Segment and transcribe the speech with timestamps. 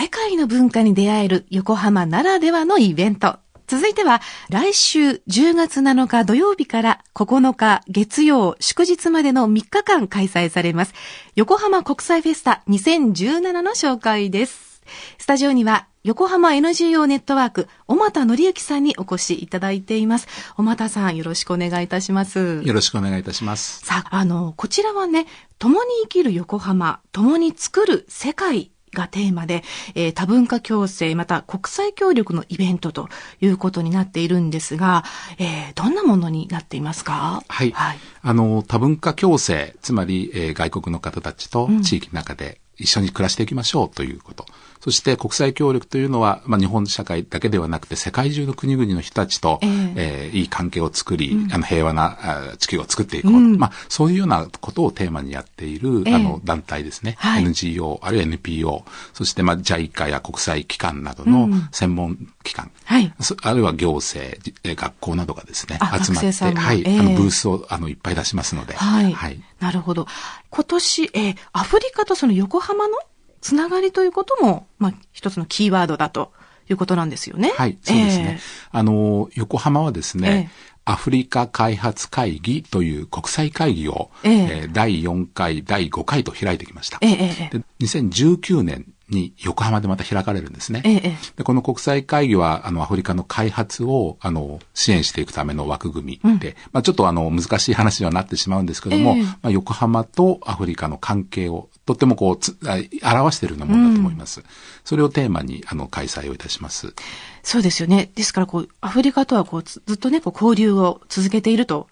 [0.00, 3.36] 世界の文化に出会える横浜ならではのイベント。
[3.66, 10.94] 続いては、来週10月7日土曜日から9日月曜祝日までの3日間開催されます。
[11.34, 14.80] 横浜国際フェスタ2017の紹介です。
[15.18, 20.28] スタジオには横浜 NGO ネットワーク、小俣則之さんにお越しいただいています。
[20.56, 22.62] 小俣さん、よろしくお願いいたします。
[22.64, 23.84] よろしくお願いいたします。
[23.84, 25.26] さあ、あの、こちらはね、
[25.58, 29.62] 共に生きる横浜、共に作る世界がテーマで、
[29.94, 33.08] えー、多文化共生、また国際協力のイベントと
[33.40, 35.04] いうことになっているんですが、
[35.38, 37.42] えー、どんなものになっていますか？
[37.48, 37.70] はい。
[37.70, 44.46] はい、あの、多文化共生、つまり、えー、外国の方たちと地域の中で一緒に暮らしていきましょうということ。
[44.48, 52.16] うんそして国際協力というのは、まあ、日本社会だけではなくて世界中の国々の人たちと、えー、えー、いい関係を作り、うん、あの平和な
[52.58, 70.06] 地球を作っていこう、うん、まあ、そういうようなことをテーマにやっている、えー、あの団体ですね、はい、NGO あるいは NPO そしてまあ JICA や国際機関などの専門機関、うんはい、あるいは行政学校などがですね集まって、はい、えー、あのブースをあのいっぱい出しますので、はい、はい、なるほど
[70.50, 72.94] 今年、えー、アフリカとその横浜の
[73.40, 76.32] つながりということも、まあ、一つのキーワードだと
[76.68, 77.50] いうことなんですよね。
[77.56, 78.38] はい、そうですね。
[78.72, 86.98] えー、あの、横浜はですね、えーアフリカ開発会議という国際会議を、えー、えー、第4回、第5回と開いてきました。
[87.02, 90.82] えー、で2019年に横浜でまた開かれるんですね。
[90.84, 102.56] ええ、でこの国際会議は、あの、アフリカの開発を、あの、支援していくための枠組みで、うん、まあちょっとあの、難しい話にはなってしまうんですけども、え、まあ横浜とアフリカの関係を、とってもこうつ、
[103.02, 104.40] 表しているようなものだと思います。
[104.40, 104.46] うん、
[104.84, 106.94] それをテーマに、あの、開催をいたします。
[107.42, 108.10] そうですよね。
[108.14, 111.88] ですから、こう、アフリカとはこう、ずっとね、こう、交流を続けていると。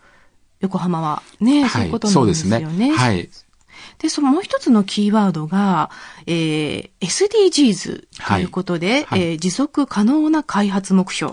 [0.61, 2.65] 横浜はね、はい、そういうことなんですよね。
[2.65, 2.91] そうですね。
[2.97, 3.29] はい。
[3.99, 5.91] で、そのもう一つのキーワードが、
[6.27, 11.33] えー、SDGs ということで、はい、えー、持続可能な開発目標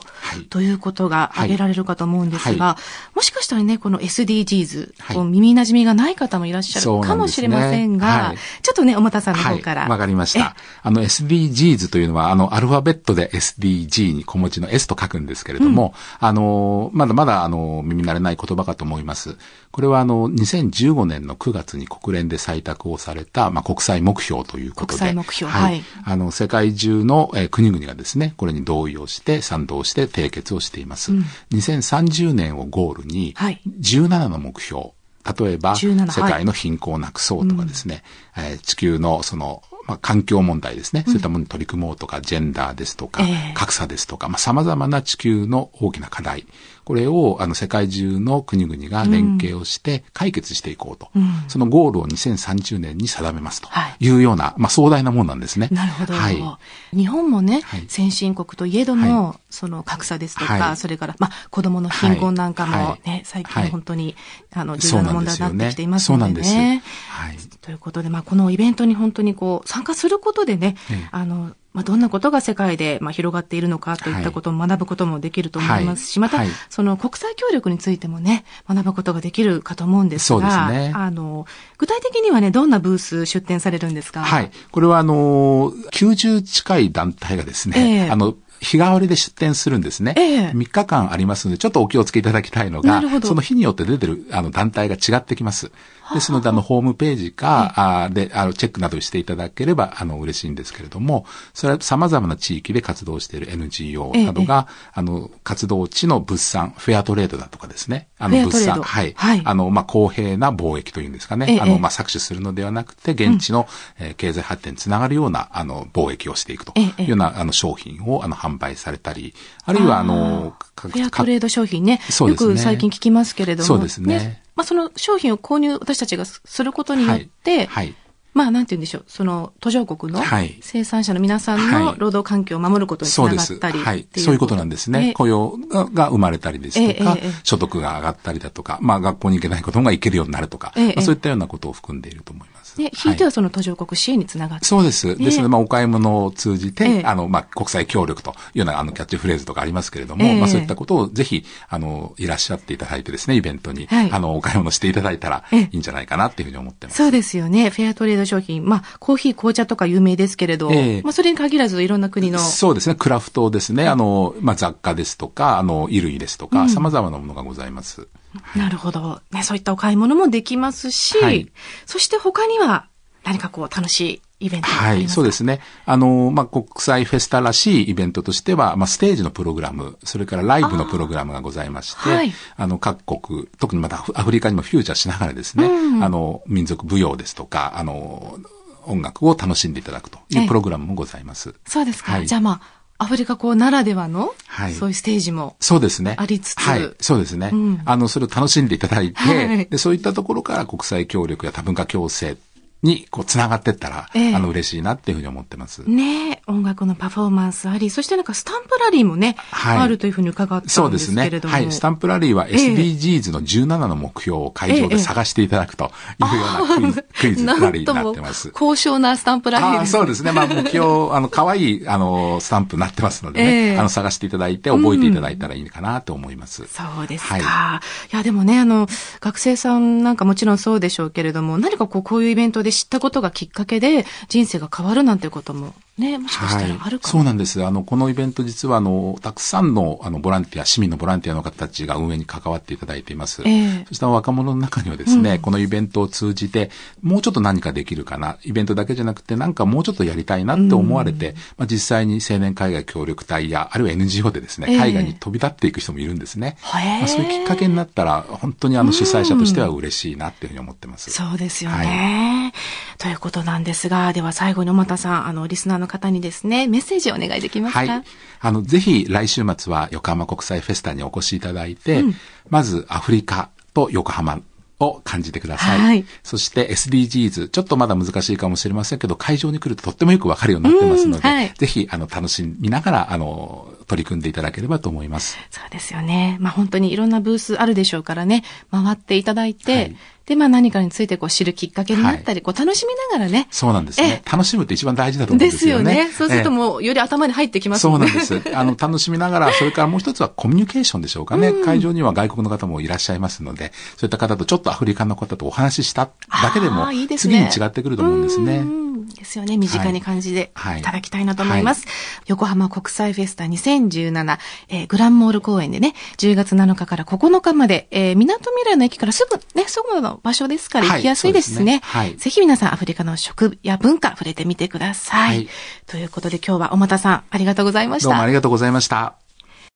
[0.49, 2.77] ということが挙げられるかと思うんですが、は
[3.13, 9.87] い、もしかしたらね、この SDGs、はい、耳馴染みがない方もいらっしゃるかもしれませんが、ね、ちょっとね、おまたさんの方から。
[9.87, 10.55] わ、かりました。
[10.81, 19.37] あの SDGs というのは、あの、アルファベットで SDG に小文字の S と書くんですけれども、うん、あの、まだまだ、あの、耳慣れない言葉かと思います。
[19.71, 24.99] これは、あの、2015年の9月に国連で採択をされた、まあ、国際目標ということで。
[24.99, 25.51] 国際目標。
[25.51, 25.73] はい。
[25.73, 31.11] はい、あの、世界中の、えー、国々がですね、これに同意をして、賛同して締結をしています。
[31.11, 34.91] うん、2030年をゴールに、17の目標、
[35.39, 38.03] 例えば、世界の貧困をなくそうとかですね、
[38.33, 46.45] はい、えー、地球のその、まあ、環境問題ですね、そういったものに取り組もうとか、ジェンダーですとか、えー、格差ですとか、まあ、様々な地球の大きな課題、
[46.85, 53.69] これをあの世界中の国々が連携をして解決していこうと、うん、そのゴールを2030年に定めますと
[53.99, 54.09] い。
[54.11, 55.67] うような、はい、まあ壮大なもんなんですね。
[55.71, 56.13] なるほど。
[56.13, 64.15] はい、日本もね、はい、先進国といえども、はい、その格差ですとか、それから、まあ子供の貧困なんかもね、最近本当に、
[64.53, 66.27] あの重要な問題になってきていますのでね。
[66.27, 66.83] そうなんですよね。
[67.09, 67.37] はい。
[67.61, 70.75] ということで、まあこのイベントに本当にこう参加することでね、
[71.11, 80.93] あの、まあ、どんなことが世界で、まあ、広がっているのかといったことを学ぶこともできると思いますし、はい、また、はい、その国際協力についてもね、学ぶことができるかと思うんですが、そうですね。
[80.95, 81.45] あの、
[81.77, 84.23] 具体的にはね、どんなブース出展されるんですか？
[84.23, 84.51] はい。
[84.71, 90.13] これは、あの、90近い団体がですね、えー、あの、日替わりで出店するんですね。
[90.17, 95.71] ええ、3日間ありますので、ちょっとお気をつけいただきたいのが、その日によって出てるあの団体が違ってきます。
[96.13, 97.73] ですので、あの、ホームページか、
[98.03, 108.07] あで、あの、チェックなどしていただければ、あの、嬉しいんですけれども、それは様々な地域で活動している NGO などが、あの、活動地の物産、フェアトレードだとかですね。
[108.19, 109.13] あの、物産、はい。
[109.15, 111.59] はい、あの、まあ、公平な貿易というんですかね。
[111.61, 113.67] あの、まあ、搾取するのではなくて、現地の、
[113.99, 119.33] え経済発展につながるような、あの、貿易をしていくというような、あの、商品を、あの、販売されたり、
[119.63, 121.99] あるいは、あの、フェアトレード商品ね。
[122.09, 122.49] そうですね。
[122.51, 123.67] よく最近聞きますけれども。
[123.67, 124.44] そうですね。
[124.55, 127.95] ねまあ、その商品を購入私たちがすることによって、はい、はい。
[128.33, 129.05] まあ、なんて言うんでしょう。
[129.07, 130.21] その、途上国の
[130.61, 135.13] 生産者の皆さんの労働環境を守ることにつながったり、はい、そういうことなんですね。
[135.15, 142.54] 雇用が生まれたりですとか、所得が上がったりだとか、まあ、学校に行けない子供が行けるようになるとか、まあ、そういったようなことを含んでいると思います。
[142.77, 145.15] ね、ひいてはその途上国支援につながって、そうです。
[145.15, 156.97] ですので、まあ、お買い物を通じて、あの、まあ、国際協力というような、あの、キャッチフレーズとかありますけれども、まあ、そういったことをぜひ、あの、いらっしゃっていただいてですね、イベントに、あの、お買い物していただいたらいいんじゃないかなっていうふうに思ってます。
[156.97, 157.69] そうですよね。
[157.69, 158.67] フェアトレード商品。
[158.67, 160.69] まあ、コーヒー、紅茶とか有名ですけれど、
[161.03, 162.39] まあ、それに限らずいろんな国の。
[162.39, 162.95] そうですね。
[162.95, 163.87] クラフトですね。
[163.87, 168.07] あの、まあ、雑貨ですとか、あの、衣類ですとか、様々なものがございます。
[168.55, 169.21] なるほど。
[169.31, 171.51] ね、そういったお買い物もできますし、はい、
[171.85, 172.87] そして他には
[173.23, 175.61] 何かこう楽しいイベントはい、そうですね。
[175.85, 188.37] あの、まあ、国際フェスタらしいイベントとしては、まあ、ステージのプログラム、それからライブのプログラムがございまして、あはい、あの、各国、特にまたアフリカにもフューチャーしながらですね、うん、あの、民族舞踊ですとか、あの、
[188.85, 191.55] 音楽を楽しんでいただくというプログラムもございます。
[191.65, 192.11] そうですか。
[192.11, 195.57] はい、じゃあまあ、アフリカこならではの、はい、そういうステージも。
[195.59, 196.15] そうですね。
[196.17, 196.59] ありつつ。
[196.59, 196.91] はい。
[197.01, 197.49] そうですね。
[197.51, 202.37] うん、あの、それを楽しんでいただいて、はい、で、そういったところから国際協力や多文化共生
[202.85, 205.83] に、こう、つながってったら、えー、あの、嬉しいなっていうふうに思ってます。
[205.89, 210.89] ね音楽のパフォーマンスあり、そしてなんかスタンプラリーもね、はい、あるというふうに伺ったんですけれども。
[210.89, 211.51] そうですね。
[211.51, 211.71] はい。
[211.71, 216.43] スタンプラリーは SDGs の17の目標を会場で探していただくというよ
[216.77, 218.51] うなクイズ,、クイズラリーになってます。
[218.51, 219.99] 高尚なスタンプラリーです、ね。
[219.99, 220.31] そうですね。
[220.31, 226.63] まあ、目標、あの、可愛い、あの、スタンプになってますのでね、えー、あの、探していただいて覚えていただいたらいいかなと思います。
[226.63, 227.35] うん、そうですか。
[227.35, 228.87] はい、いや、でもね、あの、
[229.19, 237.63] 学生さんなんかもちろんそうでしょうけれども、何かこう、こういうイベントで知ったことがきっかけで人生が変わるなんてこともね、もしかしたらあるかも、はい、そうなんです。
[237.63, 243.43] あの、このイベント実はあの、たくさんのあの、ボランティア、市民のボランティアの方たちが運営に関わっていただいています。
[243.45, 246.69] えー、そした若者の中にはですね、うん、このイベントを通じて、
[247.01, 256.57] もうちょっと何かできるかな、イベントだけじゃなくて、なんかもうちょっとやりたいなって思われて、うん、まあ、実際に青年海外協力隊や、あるいは NGO でですね、海外に飛び立っていく人もいるんですね。
[256.61, 261.09] えー、まあ、そういうきっかけになったら、本当にあの、主催者としては嬉しいなっていうふうに思ってます。
[261.11, 262.53] そうですよね、はい。
[262.97, 267.79] ということなんですが、では最後に小又さん、あの、リスナーの方にですね、メッセージをお願いできますか？
[267.79, 268.03] はい。
[268.39, 272.15] あの、ぜひ来週末は横浜国際フェスタにお越しいただいて、うん、
[272.49, 274.39] まずアフリカと横浜
[274.79, 275.79] を感じてください。
[275.79, 276.05] はい。
[276.23, 285.37] そして SDGs、ちょっとまだ難しいかもしれませんけど、会場に来るととってもよくわかるようになってますので、はい、ぜひ、あの、楽しみながら、あの、取り組んでいただければと思います。
[285.49, 286.37] そうですよね。
[286.39, 293.47] まあ本当にいろんなブースあるでしょうからね、回っていただいて、はいで、まあ何かについてこう知るきっかけになったり、はい、こう楽しみながらね。
[293.51, 294.23] そうなんですね。
[294.29, 295.83] 楽しむって一番大事だと思うんですよね。
[295.83, 296.13] ですよね。
[296.13, 297.91] そうするともうより頭に入ってきますね。
[297.91, 298.41] そうなんです。
[298.55, 301.53] あの、楽しみながら、 それからもう一つはコミュニケーションでしょうかね。
[301.63, 306.09] 会場には外国の方もいらっしゃいますので、そういった方とちょっとアフリカの方とお話しした
[306.41, 306.87] だけでも、
[307.17, 308.84] 次に違ってくると思うんですね。
[308.95, 309.57] ですよね。
[309.57, 311.85] 身近に感じていただきたいなと思います。
[311.85, 314.37] はいはい、横浜国際フェスタ2017、
[314.69, 321.81] えー、グランモール公園でね、10月7日から9日まで、えー、港未来の駅からすぐね、すぐの場所ですから行きやすいですね。
[321.83, 325.47] はい、ねぜひ皆さんアフリカの食や文化触れてみてください。
[325.87, 328.09] ということで今日は小又さんありがとうございました。
[328.09, 329.24] どうもありがとうございました。